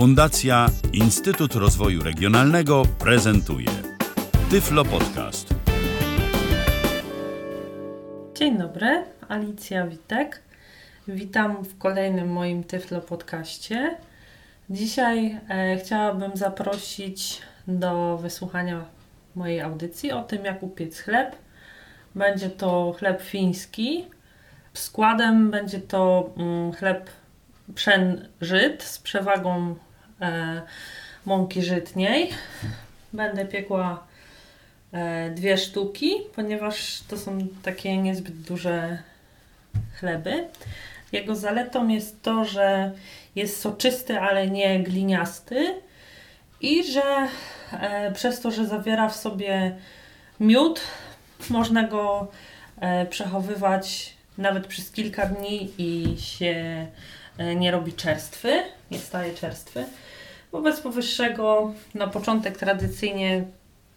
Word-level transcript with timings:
Fundacja 0.00 0.66
Instytut 0.92 1.54
Rozwoju 1.54 2.02
Regionalnego 2.02 2.82
prezentuje 2.98 3.68
Tyflo 4.50 4.84
Podcast. 4.84 5.54
Dzień 8.34 8.58
dobry, 8.58 9.04
Alicja 9.28 9.86
Witek. 9.86 10.42
Witam 11.08 11.64
w 11.64 11.78
kolejnym 11.78 12.32
moim 12.32 12.64
Tyflo 12.64 13.00
Podcaście. 13.00 13.96
Dzisiaj 14.70 15.40
e, 15.48 15.76
chciałabym 15.76 16.36
zaprosić 16.36 17.42
do 17.68 18.18
wysłuchania 18.18 18.84
mojej 19.34 19.60
audycji 19.60 20.12
o 20.12 20.22
tym, 20.22 20.44
jak 20.44 20.62
upiec 20.62 21.00
chleb. 21.00 21.36
Będzie 22.14 22.50
to 22.50 22.94
chleb 22.98 23.22
fiński. 23.22 24.04
Składem 24.74 25.50
będzie 25.50 25.80
to 25.80 26.30
mm, 26.36 26.72
chleb 26.72 27.10
pszen 27.74 28.28
żyt 28.40 28.82
z 28.82 28.98
przewagą 28.98 29.74
mąki 31.26 31.62
żytniej. 31.62 32.30
Będę 33.12 33.46
piekła 33.46 34.06
e, 34.92 35.30
dwie 35.30 35.58
sztuki, 35.58 36.12
ponieważ 36.36 37.00
to 37.08 37.18
są 37.18 37.46
takie 37.62 37.96
niezbyt 37.96 38.34
duże 38.34 38.98
chleby. 39.94 40.48
Jego 41.12 41.36
zaletą 41.36 41.88
jest 41.88 42.22
to, 42.22 42.44
że 42.44 42.92
jest 43.36 43.60
soczysty, 43.60 44.20
ale 44.20 44.50
nie 44.50 44.82
gliniasty 44.82 45.74
i 46.60 46.84
że 46.84 47.28
e, 47.72 48.12
przez 48.12 48.40
to, 48.40 48.50
że 48.50 48.66
zawiera 48.66 49.08
w 49.08 49.16
sobie 49.16 49.76
miód, 50.40 50.80
można 51.50 51.84
go 51.84 52.28
e, 52.80 53.06
przechowywać 53.06 54.14
nawet 54.38 54.66
przez 54.66 54.90
kilka 54.90 55.26
dni 55.26 55.70
i 55.78 56.16
się 56.20 56.46
e, 56.46 56.86
nie 57.56 57.70
robi 57.70 57.92
czerstwy, 57.92 58.62
nie 58.90 58.98
staje 58.98 59.34
czerstwy. 59.34 59.84
Wobec 60.52 60.80
powyższego 60.80 61.72
na 61.94 62.06
początek 62.06 62.58
tradycyjnie 62.58 63.44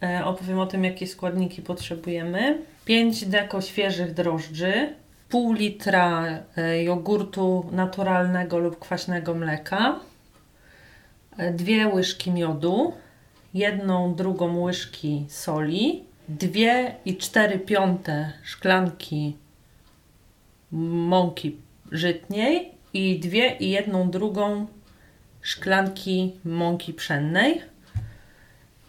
e, 0.03 0.25
opowiem 0.25 0.59
o 0.59 0.65
tym, 0.65 0.83
jakie 0.83 1.07
składniki 1.07 1.61
potrzebujemy. 1.61 2.57
5 2.85 3.25
deko 3.25 3.61
świeżych 3.61 4.13
drożdży, 4.13 4.95
pół 5.29 5.53
litra 5.53 6.25
e, 6.57 6.83
jogurtu 6.83 7.69
naturalnego 7.71 8.59
lub 8.59 8.79
kwaśnego 8.79 9.33
mleka, 9.33 9.99
e, 11.37 11.53
dwie 11.53 11.87
łyżki 11.87 12.31
miodu, 12.31 12.93
jedną 13.53 14.15
drugą 14.15 14.61
łyżki 14.61 15.25
soli, 15.29 16.03
dwie 16.29 16.95
i 17.05 17.17
cztery 17.17 17.59
piąte 17.59 18.33
szklanki 18.43 19.37
mąki 20.71 21.57
żytniej 21.91 22.72
i 22.93 23.19
dwie 23.19 23.55
i 23.59 23.69
jedną 23.69 24.09
drugą 24.09 24.67
szklanki 25.41 26.35
mąki 26.45 26.93
pszennej. 26.93 27.61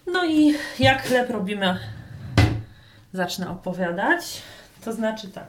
No 0.06 0.24
i 0.24 0.54
jak 0.78 1.02
chleb 1.02 1.30
robimy, 1.30 1.78
zacznę 3.12 3.50
opowiadać. 3.50 4.42
To 4.84 4.92
znaczy 4.92 5.28
tak, 5.28 5.46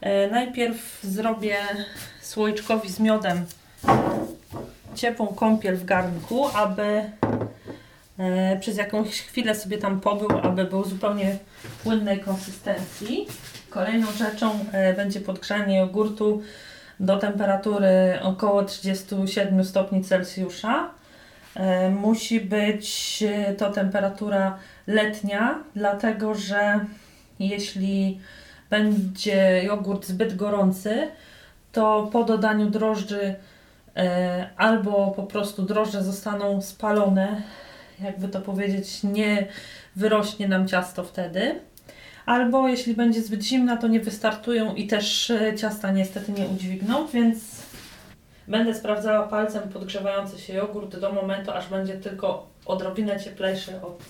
e, 0.00 0.30
najpierw 0.30 1.00
zrobię 1.02 1.56
słoiczkowi 2.22 2.88
z 2.88 3.00
miodem 3.00 3.46
ciepłą 4.94 5.26
kąpiel 5.26 5.76
w 5.76 5.84
garnku, 5.84 6.48
aby 6.48 7.10
e, 8.18 8.56
przez 8.60 8.76
jakąś 8.76 9.20
chwilę 9.20 9.54
sobie 9.54 9.78
tam 9.78 10.00
pobył, 10.00 10.28
aby 10.42 10.64
był 10.64 10.84
zupełnie 10.84 11.38
płynnej 11.82 12.20
konsystencji. 12.20 13.26
Kolejną 13.70 14.12
rzeczą 14.12 14.64
e, 14.72 14.94
będzie 14.94 15.20
podgrzanie 15.20 15.78
jogurtu 15.78 16.42
do 17.00 17.18
temperatury 17.18 18.18
około 18.22 18.64
37 18.64 19.64
stopni 19.64 20.04
Celsjusza. 20.04 20.90
E, 21.54 21.90
Musi 21.90 22.40
być 22.40 23.22
e, 23.28 23.54
to 23.54 23.70
temperatura 23.70 24.58
letnia, 24.86 25.64
dlatego 25.76 26.34
że 26.34 26.80
jeśli 27.38 28.20
będzie 28.70 29.62
jogurt 29.64 30.06
zbyt 30.06 30.36
gorący, 30.36 31.08
to 31.72 32.08
po 32.12 32.24
dodaniu 32.24 32.70
drożdży 32.70 33.34
e, 33.96 34.50
albo 34.56 35.12
po 35.16 35.22
prostu 35.22 35.62
drożdże 35.62 36.02
zostaną 36.02 36.62
spalone, 36.62 37.42
jakby 38.00 38.28
to 38.28 38.40
powiedzieć, 38.40 39.02
nie 39.02 39.46
wyrośnie 39.96 40.48
nam 40.48 40.68
ciasto 40.68 41.04
wtedy. 41.04 41.60
Albo 42.26 42.68
jeśli 42.68 42.94
będzie 42.94 43.22
zbyt 43.22 43.42
zimna, 43.42 43.76
to 43.76 43.88
nie 43.88 44.00
wystartują 44.00 44.74
i 44.74 44.86
też 44.86 45.30
e, 45.30 45.56
ciasta 45.56 45.90
niestety 45.90 46.32
nie 46.32 46.46
udźwigną, 46.46 47.06
więc 47.06 47.38
będę 48.48 48.74
sprawdzała 48.74 49.28
palcem 49.28 49.68
podgrzewający 49.68 50.38
się 50.38 50.54
jogurt 50.54 50.98
do 50.98 51.12
momentu, 51.12 51.50
aż 51.50 51.68
będzie 51.68 51.94
tylko 51.94 52.46
odrobinę 52.66 53.20
cieplejszy 53.20 53.82
od 53.82 54.02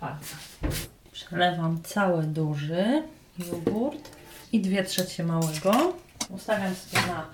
palca. 0.00 0.36
Przelewam 1.12 1.82
cały 1.82 2.22
duży 2.22 3.02
jogurt 3.38 4.10
i 4.52 4.60
dwie 4.60 4.84
trzecie 4.84 5.24
małego. 5.24 5.92
Ustawiam 6.30 6.74
sobie 6.74 7.06
na 7.06 7.26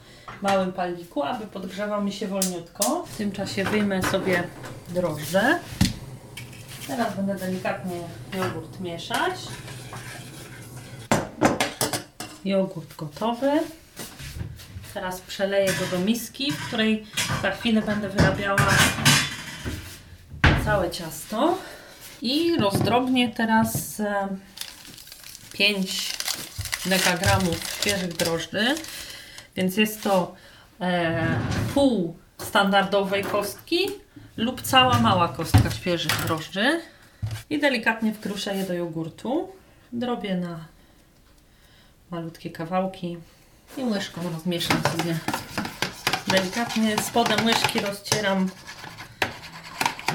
małym 0.42 0.72
palniku, 0.72 1.22
aby 1.22 1.46
podgrzewał 1.46 2.04
mi 2.04 2.12
się 2.12 2.28
wolniutko. 2.28 3.04
W 3.06 3.16
tym 3.16 3.32
czasie 3.32 3.64
wyjmę 3.64 4.02
sobie 4.02 4.44
drożdże. 4.88 5.58
Teraz 6.86 7.16
będę 7.16 7.34
delikatnie 7.34 7.96
jogurt 8.34 8.80
mieszać. 8.80 9.32
Jogurt 12.44 12.96
gotowy. 12.96 13.50
Teraz 14.94 15.20
przeleję 15.20 15.66
go 15.66 15.96
do 15.96 16.04
miski, 16.04 16.52
w 16.52 16.66
której 16.66 17.06
za 17.42 17.50
chwilę 17.50 17.82
będę 17.82 18.08
wyrabiała 18.08 18.68
całe 20.64 20.90
ciasto. 20.90 21.58
I 22.22 22.56
rozdrobnię 22.56 23.28
teraz 23.28 24.00
e, 24.00 24.28
5 25.52 26.16
dekagramów 26.86 27.74
świeżych 27.80 28.12
drożdży. 28.12 28.74
Więc 29.56 29.76
jest 29.76 30.02
to 30.02 30.34
e, 30.80 31.38
pół 31.74 32.16
standardowej 32.38 33.24
kostki 33.24 33.78
lub 34.36 34.62
cała 34.62 34.98
mała 34.98 35.28
kostka 35.28 35.70
świeżych 35.70 36.24
drożdży. 36.26 36.80
I 37.50 37.58
delikatnie 37.58 38.12
wkruszę 38.14 38.56
je 38.56 38.64
do 38.64 38.74
jogurtu. 38.74 39.48
Drobię 39.92 40.36
na 40.36 40.64
malutkie 42.10 42.50
kawałki 42.50 43.16
i 43.76 43.84
łyżką 43.84 44.20
rozmieszam 44.32 44.82
sobie 44.82 45.18
delikatnie. 46.28 46.98
Spodem 47.02 47.46
łyżki 47.46 47.80
rozcieram 47.80 48.48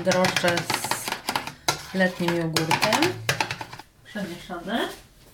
drożdże 0.05 0.55
z 0.57 1.93
letnim 1.93 2.35
jogurtem. 2.35 3.03
Przemieszane. 4.05 4.79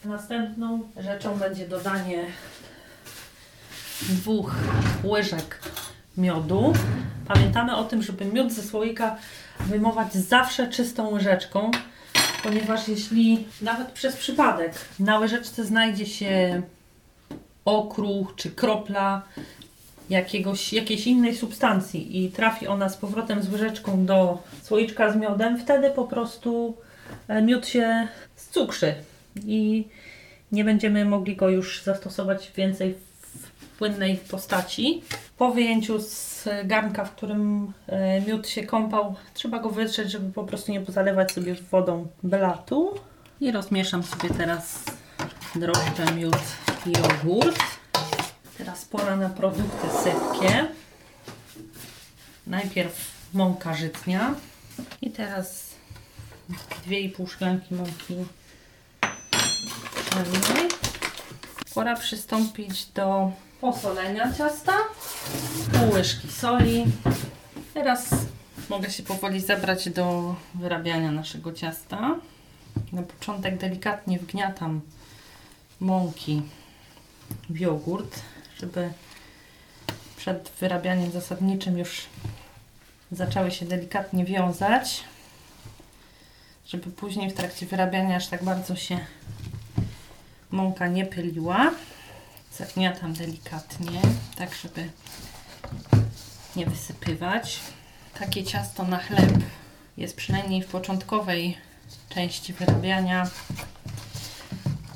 Następną 0.06 0.82
rzeczą 0.98 1.38
będzie 1.38 1.68
dodanie 1.68 2.26
dwóch 4.02 4.56
łyżek 5.04 5.60
miodu. 6.18 6.74
Pamiętamy 7.28 7.76
o 7.76 7.84
tym, 7.84 8.04
żeby 8.04 8.26
miód 8.26 8.52
ze 8.52 8.64
słoika 8.64 9.16
wyjmować 9.60 10.14
zawsze 10.14 10.68
czystą 10.68 11.10
łyżeczką, 11.10 11.72
ponieważ 12.44 12.88
jeśli 12.88 13.46
nawet 13.62 13.92
przez 13.92 14.16
przypadek 14.16 14.74
na 15.00 15.20
łyżeczce 15.20 15.66
znajdzie 15.66 16.06
się 16.06 16.62
okruch 17.66 18.36
czy 18.36 18.52
kropla 18.52 19.22
jakiegoś, 20.10 20.74
jakiejś 20.74 21.08
innej 21.08 21.36
substancji 21.36 22.26
i 22.26 22.32
trafi 22.32 22.68
ona 22.68 22.90
z 22.90 22.98
powrotem 22.98 23.44
z 23.44 23.52
łyżeczką 23.52 24.06
do 24.06 24.44
słoiczka 24.64 25.12
z 25.12 25.16
miodem, 25.16 25.60
wtedy 25.60 25.90
po 25.90 26.04
prostu 26.04 26.78
e, 27.28 27.42
miód 27.42 27.68
się 27.68 28.08
zcukrzy 28.36 28.94
i 29.46 29.88
nie 30.52 30.64
będziemy 30.64 31.06
mogli 31.06 31.36
go 31.36 31.50
już 31.50 31.84
zastosować 31.84 32.52
więcej 32.56 32.96
płynnej 33.80 34.18
postaci. 34.18 35.02
Po 35.38 35.52
wyjęciu 35.52 36.02
z 36.02 36.48
garnka, 36.64 37.06
w 37.06 37.16
którym 37.16 37.74
e, 37.88 38.22
miód 38.22 38.48
się 38.48 38.64
kąpał, 38.64 39.16
trzeba 39.34 39.60
go 39.60 39.70
wytrzeć, 39.70 40.12
żeby 40.12 40.34
po 40.34 40.44
prostu 40.44 40.72
nie 40.72 40.82
pozalewać 40.82 41.32
sobie 41.32 41.56
wodą 41.56 42.08
belatu. 42.24 43.00
I 43.42 43.52
rozmieszam 43.52 44.04
sobie 44.04 44.30
teraz 44.30 44.84
drożdże, 45.56 46.06
miód 46.16 46.38
i 46.86 46.92
jogurt. 46.92 47.60
Teraz 48.58 48.86
pora 48.86 49.16
na 49.16 49.30
produkty 49.30 49.88
sypkie. 50.04 50.68
Najpierw 52.48 53.12
mąka 53.34 53.74
żytnia. 53.74 54.36
I 55.02 55.12
teraz 55.12 55.70
2,5 56.88 57.30
szklanki 57.30 57.76
mąki. 57.76 58.16
Pora 61.74 61.96
przystąpić 61.96 62.86
do 62.86 63.32
posolenia 63.62 64.34
ciasta. 64.34 64.74
Pół 65.72 65.92
łyżki 65.94 66.32
soli. 66.32 66.86
Teraz 67.74 68.10
mogę 68.70 68.92
się 68.92 69.04
powoli 69.04 69.42
zabrać 69.42 69.90
do 69.90 70.36
wyrabiania 70.56 71.12
naszego 71.12 71.54
ciasta. 71.54 72.16
Na 72.92 73.02
początek 73.02 73.58
delikatnie 73.58 74.20
wgniatam 74.20 74.82
mąki 75.80 76.42
w 77.50 77.60
jogurt, 77.60 78.22
żeby 78.60 78.94
przed 80.18 80.52
wyrabianiem 80.60 81.12
zasadniczym 81.12 81.78
już 81.78 82.06
zaczęły 83.12 83.52
się 83.52 83.66
delikatnie 83.66 84.26
wiązać, 84.26 85.04
żeby 86.66 86.92
później 86.92 87.30
w 87.30 87.34
trakcie 87.34 87.66
wyrabiania 87.66 88.16
aż 88.16 88.28
tak 88.28 88.44
bardzo 88.44 88.76
się 88.76 89.00
mąka 90.52 90.88
nie 90.88 91.06
pyliła. 91.06 91.72
Zagniatam 92.60 93.14
delikatnie, 93.14 94.02
tak 94.38 94.56
żeby 94.64 94.90
nie 96.56 96.66
wysypywać. 96.66 97.60
Takie 98.20 98.44
ciasto 98.44 98.84
na 98.84 98.98
chleb 98.98 99.32
jest 99.98 100.16
przynajmniej 100.16 100.64
w 100.64 100.68
początkowej 100.68 101.58
części 102.10 102.54
wyrabiania 102.54 103.28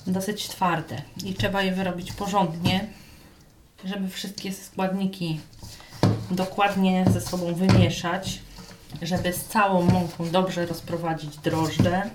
dosyć 0.08 0.48
twarde 0.48 1.02
i 1.26 1.34
trzeba 1.34 1.62
je 1.62 1.72
wyrobić 1.72 2.12
porządnie, 2.12 2.88
żeby 3.86 4.10
wszystkie 4.10 4.54
składniki 4.54 5.40
dokładnie 6.32 7.06
ze 7.14 7.22
sobą 7.22 7.54
wymieszać, 7.54 8.40
żeby 9.02 9.34
z 9.34 9.46
całą 9.46 9.82
mąką 9.82 10.30
dobrze 10.30 10.66
rozprowadzić 10.66 11.38
drożdże, 11.38 12.10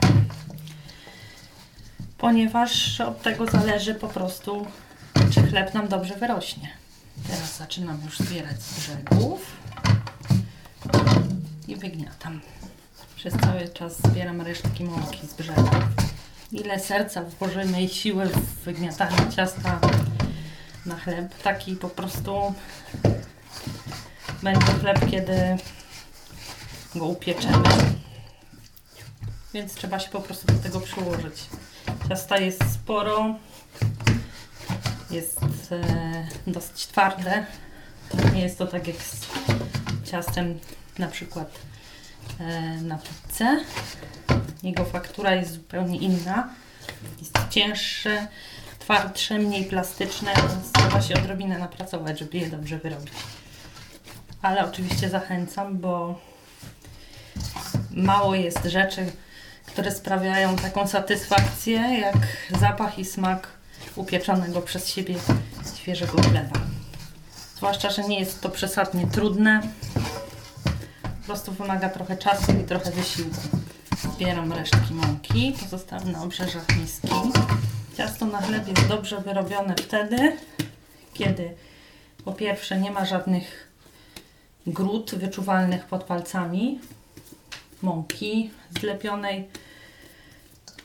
ponieważ 2.18 3.00
od 3.00 3.22
tego 3.22 3.46
zależy 3.46 3.94
po 3.94 4.08
prostu, 4.08 4.66
czy 5.30 5.42
chleb 5.42 5.74
nam 5.74 5.88
dobrze 5.88 6.14
wyrośnie. 6.14 6.68
Teraz 7.26 7.56
zaczynam 7.56 8.00
już 8.04 8.18
zbierać 8.18 8.62
z 8.62 8.80
brzegów 8.80 9.56
i 11.68 11.76
wygniatam. 11.76 12.40
Przez 13.16 13.34
cały 13.34 13.68
czas 13.68 13.96
zbieram 14.02 14.40
resztki 14.40 14.84
mąki 14.84 15.26
z 15.26 15.34
brzegów. 15.34 15.70
Ile 16.52 16.80
serca 16.80 17.22
włożymy 17.22 17.82
i 17.82 17.88
siły 17.88 18.26
w 18.26 18.64
wygniatanie 18.64 19.32
ciasta 19.36 19.80
na 20.86 20.96
chleb, 20.96 21.42
taki 21.42 21.76
po 21.76 21.88
prostu 21.88 22.54
będzie 24.42 24.66
chleb, 24.66 25.10
kiedy 25.10 25.56
go 26.94 27.06
upieczemy. 27.06 27.68
Więc 29.54 29.74
trzeba 29.74 29.98
się 29.98 30.10
po 30.10 30.20
prostu 30.20 30.46
do 30.46 30.58
tego 30.58 30.80
przyłożyć. 30.80 31.46
Ciasta 32.08 32.38
jest 32.38 32.72
sporo, 32.74 33.34
jest 35.10 35.40
e, 35.72 36.26
dosyć 36.46 36.86
twarde. 36.86 37.46
Nie 38.34 38.42
jest 38.42 38.58
to 38.58 38.66
tak 38.66 38.86
jak 38.86 38.96
z 38.96 39.26
ciastem 40.10 40.58
na 40.98 41.08
przykład 41.08 41.58
e, 42.40 42.60
na 42.82 42.98
pizzę. 42.98 43.60
Jego 44.62 44.84
faktura 44.84 45.34
jest 45.34 45.52
zupełnie 45.52 45.98
inna. 45.98 46.48
Jest 47.18 47.38
cięższe, 47.50 48.26
twardsze, 48.78 49.38
mniej 49.38 49.64
plastyczne, 49.64 50.34
więc 50.34 50.72
trzeba 50.72 51.02
się 51.02 51.14
odrobinę 51.14 51.58
napracować, 51.58 52.18
żeby 52.18 52.38
je 52.38 52.50
dobrze 52.50 52.78
wyrobić. 52.78 53.12
Ale 54.42 54.64
oczywiście 54.64 55.08
zachęcam, 55.08 55.78
bo 55.78 56.20
mało 57.90 58.34
jest 58.34 58.64
rzeczy, 58.64 59.12
które 59.66 59.92
sprawiają 59.92 60.56
taką 60.56 60.86
satysfakcję, 60.86 61.80
jak 62.00 62.16
zapach 62.60 62.98
i 62.98 63.04
smak 63.04 63.57
upieczonego 63.98 64.60
przez 64.60 64.88
siebie 64.88 65.14
świeżego 65.76 66.22
chleba. 66.22 66.60
Zwłaszcza, 67.56 67.90
że 67.90 68.04
nie 68.04 68.20
jest 68.20 68.40
to 68.40 68.48
przesadnie 68.48 69.06
trudne. 69.06 69.60
Po 71.02 71.26
prostu 71.26 71.52
wymaga 71.52 71.88
trochę 71.88 72.16
czasu 72.16 72.52
i 72.52 72.64
trochę 72.64 72.90
wysiłku. 72.90 73.58
Zbieram 74.14 74.52
resztki 74.52 74.94
mąki, 74.94 75.54
pozostałe 75.62 76.04
na 76.04 76.22
obrzeżach 76.22 76.64
miski. 76.80 77.08
Ciasto 77.96 78.26
na 78.26 78.42
chleb 78.42 78.68
jest 78.68 78.88
dobrze 78.88 79.20
wyrobione 79.20 79.74
wtedy, 79.74 80.36
kiedy 81.14 81.54
po 82.24 82.32
pierwsze 82.32 82.80
nie 82.80 82.90
ma 82.90 83.04
żadnych 83.04 83.68
grud 84.66 85.14
wyczuwalnych 85.14 85.84
pod 85.84 86.04
palcami 86.04 86.80
mąki 87.82 88.50
zlepionej, 88.80 89.48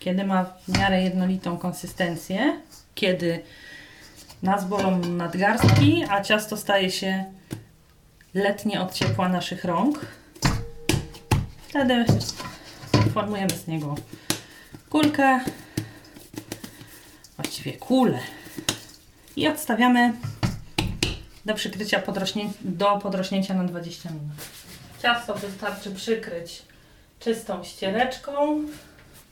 kiedy 0.04 0.24
ma 0.24 0.44
w 0.44 0.78
miarę 0.78 1.04
jednolitą 1.04 1.58
konsystencję, 1.58 2.62
kiedy 2.96 3.44
nas 4.44 4.66
bolą 4.66 5.00
nadgarstki, 5.00 6.06
a 6.10 6.22
ciasto 6.22 6.58
staje 6.58 6.92
się 6.92 7.26
letnie 8.34 8.82
od 8.82 8.94
ciepła 8.94 9.30
naszych 9.30 9.66
rąk. 9.66 10.06
Wtedy 11.70 12.06
formujemy 13.14 13.50
z 13.50 13.68
niego 13.68 13.96
kulkę, 14.90 15.40
właściwie 17.38 17.74
kulę 17.74 18.20
i 19.36 19.48
odstawiamy 19.48 20.14
do 21.46 21.54
przykrycia 21.54 22.00
podrośnie, 22.00 22.50
do 22.62 22.98
podrośnięcia 22.98 23.54
na 23.54 23.64
20 23.64 24.10
minut. 24.10 24.38
Ciasto 25.02 25.34
wystarczy 25.34 25.92
przykryć 25.92 26.62
czystą 27.20 27.64
ściereczką 27.64 28.64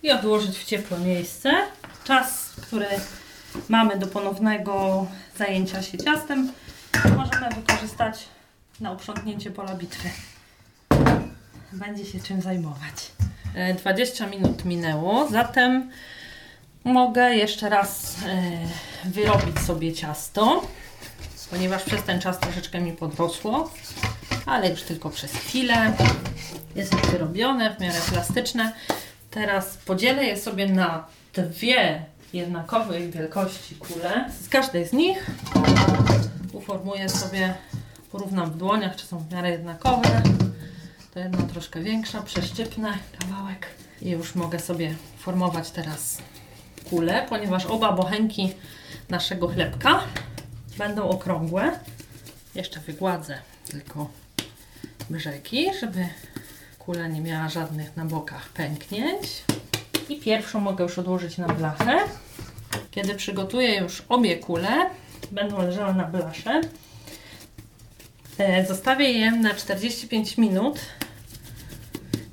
i 0.04 0.12
odłożyć 0.12 0.58
w 0.58 0.66
ciepłe 0.66 1.00
miejsce. 1.00 1.52
Czas, 2.04 2.50
który 2.62 2.88
mamy 3.70 4.00
do 4.00 4.08
ponownego 4.08 5.06
zajęcia 5.38 5.82
się 5.82 5.98
ciastem, 5.98 6.52
możemy 7.18 7.56
wykorzystać 7.56 8.26
na 8.80 8.92
uprzątnięcie 8.92 9.52
pola 9.52 9.76
bitwy. 9.76 10.10
Będzie 11.72 12.06
się 12.06 12.20
czym 12.20 12.42
zajmować. 12.42 13.12
E, 13.56 13.74
20 13.74 14.28
minut 14.28 14.66
minęło, 14.66 15.28
zatem 15.28 15.92
mogę 16.84 17.36
jeszcze 17.36 17.70
raz 17.70 18.16
e, 18.26 19.10
wyrobić 19.10 19.60
sobie 19.60 19.94
ciasto, 19.94 20.68
ponieważ 21.50 21.84
przez 21.84 22.04
ten 22.04 22.22
czas 22.22 22.40
troszeczkę 22.40 22.80
mi 22.80 22.94
podrosło, 22.94 23.72
ale 24.46 24.70
już 24.70 24.84
tylko 24.84 25.10
przez 25.10 25.32
chwilę. 25.32 25.94
Jest 26.76 26.94
już 26.94 27.02
wyrobione, 27.02 27.76
w 27.76 27.80
miarę 27.80 28.00
plastyczne. 28.12 28.74
Teraz 29.32 29.78
podzielę 29.78 30.26
je 30.26 30.38
sobie 30.38 30.68
na 30.68 31.08
dwie 31.34 32.06
jednakowej 32.34 33.12
wielkości 33.12 33.76
kule. 33.76 34.32
Z 34.42 34.50
każdej 34.50 34.88
z 34.88 34.94
nich 34.94 35.32
uformuję 36.54 37.10
sobie, 37.10 37.54
porównam 38.12 38.52
w 38.52 38.58
dłoniach, 38.58 38.96
czy 38.96 39.06
są 39.06 39.20
w 39.20 39.32
miarę 39.34 39.52
jednakowe. 39.52 40.22
To 41.14 41.20
jedna 41.20 41.44
troszkę 41.44 41.82
większa, 41.82 42.22
przeszczypnę 42.22 42.94
kawałek 43.20 43.68
i 44.02 44.10
już 44.10 44.36
mogę 44.36 44.60
sobie 44.60 44.96
formować 45.20 45.72
teraz 45.72 46.18
kulę, 46.90 47.26
ponieważ 47.30 47.66
oba 47.66 47.92
bochenki 47.92 48.54
naszego 49.10 49.48
chlebka 49.48 50.04
będą 50.78 51.10
okrągłe. 51.10 51.80
Jeszcze 52.56 52.80
wygładzę 52.80 53.38
tylko 53.72 54.10
brzegi, 55.10 55.68
żeby 55.80 56.08
kula 56.86 57.08
nie 57.08 57.22
miała 57.22 57.50
żadnych 57.50 57.98
na 57.98 58.06
bokach 58.06 58.50
pęknięć. 58.50 59.44
I 60.10 60.20
pierwszą 60.20 60.60
mogę 60.60 60.84
już 60.84 61.00
odłożyć 61.00 61.38
na 61.38 61.48
blachę. 61.48 61.98
Kiedy 62.92 63.16
przygotuję 63.16 63.76
już 63.80 64.04
obie 64.10 64.38
kule, 64.38 64.90
będą 65.32 65.62
leżały 65.62 65.94
na 65.94 66.04
blasze. 66.04 66.62
E, 68.38 68.66
Zostawię 68.66 69.12
je 69.12 69.32
na 69.32 69.54
45 69.54 70.38
minut 70.38 70.80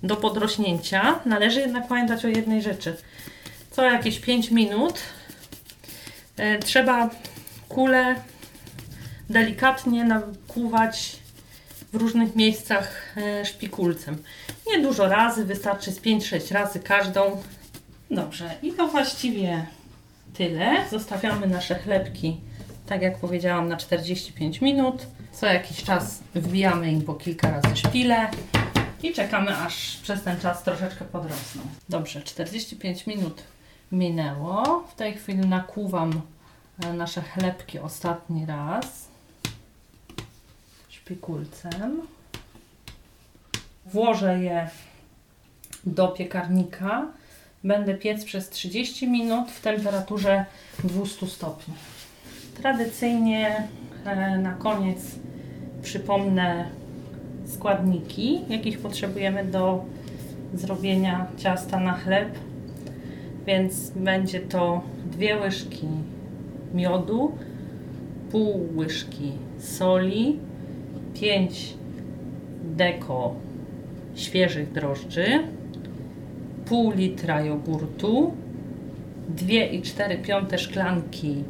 do 0.03 0.17
podrośnięcia. 0.17 1.21
Należy 1.27 1.61
jednak 1.61 1.89
pamiętać 1.89 2.25
o 2.25 2.29
jednej 2.29 2.63
rzeczy. 2.63 2.97
Co 3.71 3.85
jakieś 3.85 4.21
5 4.21 4.51
minut 4.51 5.01
e, 6.37 6.59
trzeba 6.59 7.11
kulę 7.69 8.15
delikatnie 9.31 10.05
nakłuwać 10.05 11.17
w 11.93 11.97
różnych 11.97 12.37
miejscach 12.37 13.17
e, 13.17 13.45
szpikulcem. 13.45 14.23
Nie 14.67 14.83
dużo 14.83 15.09
razy, 15.09 15.45
wystarczy 15.45 15.93
z 15.93 16.01
5-6 16.01 16.53
razy 16.55 16.81
każdą. 16.81 17.43
Dobrze, 18.11 18.51
i 18.63 18.73
to 18.73 18.89
właściwie 18.89 19.67
tyle. 20.35 20.89
Zostawiamy 20.91 21.47
nasze 21.47 21.75
chlebki, 21.75 22.41
tak 22.87 23.03
jak 23.03 23.19
powiedziałam, 23.19 23.69
na 23.69 23.77
45 23.77 24.61
minut. 24.61 25.07
Co 25.33 25.47
jakiś 25.47 25.85
czas 25.85 26.19
wbijamy 26.35 26.93
im 26.93 27.03
po 27.03 27.15
kilka 27.15 27.51
razy 27.51 27.77
szpilę 27.77 28.31
i 29.03 29.13
czekamy, 29.13 29.57
aż 29.57 29.97
przez 30.03 30.23
ten 30.23 30.41
czas 30.41 30.63
troszeczkę 30.63 31.05
podrosną. 31.05 31.63
Dobrze, 31.89 32.23
45 32.23 33.07
minut 33.07 33.43
minęło. 33.93 34.85
W 34.89 34.95
tej 34.95 35.15
chwili 35.15 35.49
nakłuwam 35.49 36.23
e, 36.85 36.93
nasze 36.93 37.23
chlebki 37.23 37.79
ostatni 37.79 38.47
raz 38.47 39.08
szpikulcem. 41.09 42.03
Włożę 43.87 44.39
je 44.43 44.69
do 45.87 46.09
piekarnika. 46.09 47.07
Będę 47.65 47.95
piec 47.95 48.25
przez 48.25 48.49
30 48.51 49.09
minut 49.09 49.51
w 49.51 49.61
temperaturze 49.61 50.45
200 50.85 51.27
stopni. 51.27 51.75
Tradycyjnie 52.63 53.69
e, 54.05 54.39
na 54.39 54.53
koniec 54.53 54.99
przypomnę 55.83 56.71
składniki, 57.47 58.41
jakich 58.49 58.81
potrzebujemy 58.81 59.45
do 59.45 59.85
zrobienia 60.55 61.27
ciasta 61.37 61.81
na 61.81 61.95
chleb. 61.95 62.39
Więc 63.47 63.91
będzie 63.91 64.41
to 64.41 64.83
dwie 65.07 65.37
łyżki 65.37 65.89
miodu, 66.75 67.39
pół 68.31 68.69
łyżki 68.77 69.33
soli, 69.59 70.39
5 71.21 71.75
deko 72.77 73.35
świeżych 74.15 74.73
drożdży, 74.73 75.27
pół 76.67 76.91
litra 76.91 77.41
jogurtu, 77.41 78.33
2,4 79.37 80.23
piąte 80.23 80.59
szklanki 80.59 81.45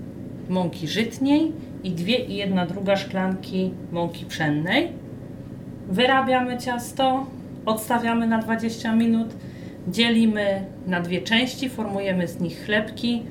mąki 0.48 0.88
żytniej 0.88 1.52
i 1.84 1.92
2,1 1.92 2.66
druga 2.66 2.96
szklanki 2.96 3.70
mąki 3.92 4.24
pszennej. 4.24 4.88
Wyrabiamy 5.88 6.58
ciasto, 6.58 7.26
odstawiamy 7.66 8.26
na 8.26 8.38
20 8.38 8.96
minut, 8.96 9.28
dzielimy 9.88 10.64
na 10.86 11.00
dwie 11.00 11.22
części, 11.22 11.68
formujemy 11.68 12.28
z 12.28 12.40
nich 12.40 12.64
chlebki, 12.64 13.22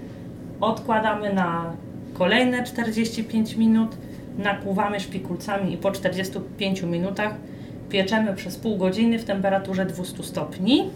odkładamy 0.61 1.33
na 1.33 1.73
kolejne 2.13 2.63
45 2.63 3.55
minut, 3.55 3.95
nakłuwamy 4.37 4.99
szpikulcami 4.99 5.73
i 5.73 5.77
po 5.77 5.91
45 5.91 6.81
minutach 6.81 7.35
pieczemy 7.89 8.33
przez 8.33 8.57
pół 8.57 8.77
godziny 8.77 9.19
w 9.19 9.23
temperaturze 9.23 9.85
200 9.85 10.23
stopni. 10.23 10.89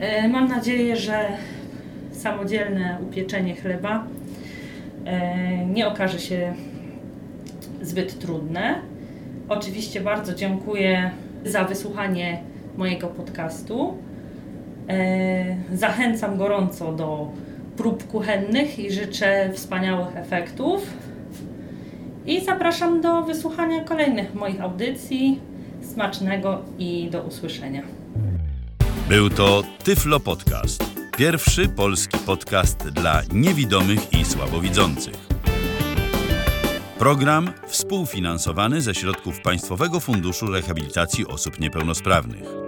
E, 0.00 0.28
Mam 0.28 0.48
nadzieję, 0.48 0.96
że 0.96 1.26
samodzielne 2.12 2.98
upieczenie 3.02 3.54
chleba 3.56 4.04
e, 5.04 5.66
nie 5.66 5.88
okaże 5.88 6.18
się 6.18 6.54
zbyt 7.82 8.18
trudne. 8.18 8.74
Oczywiście 9.48 10.00
bardzo 10.00 10.34
dziękuję 10.34 11.10
za 11.44 11.64
wysłuchanie 11.64 12.40
mojego 12.76 13.06
podcastu. 13.06 13.94
E, 14.88 15.56
Zachęcam 15.72 16.38
gorąco 16.38 16.92
do 16.92 17.30
prób 17.76 18.06
kuchennych 18.06 18.78
i 18.78 18.92
życzę 18.92 19.50
wspaniałych 19.52 20.16
efektów. 20.16 20.86
I 22.28 22.44
zapraszam 22.44 23.00
do 23.00 23.22
wysłuchania 23.22 23.84
kolejnych 23.84 24.34
moich 24.34 24.60
audycji. 24.60 25.40
Smacznego 25.82 26.62
i 26.78 27.08
do 27.10 27.22
usłyszenia. 27.22 27.82
Był 29.08 29.30
to 29.30 29.62
Tyflo 29.84 30.20
Podcast. 30.20 30.84
Pierwszy 31.16 31.68
polski 31.68 32.18
podcast 32.26 32.88
dla 32.88 33.22
niewidomych 33.32 34.12
i 34.12 34.24
słabowidzących. 34.24 35.14
Program 36.98 37.52
współfinansowany 37.66 38.80
ze 38.80 38.94
środków 38.94 39.40
Państwowego 39.40 40.00
Funduszu 40.00 40.46
Rehabilitacji 40.46 41.26
Osób 41.26 41.60
Niepełnosprawnych. 41.60 42.67